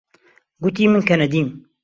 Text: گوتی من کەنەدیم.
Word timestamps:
گوتی 0.61 0.83
من 0.91 1.01
کەنەدیم. 1.09 1.47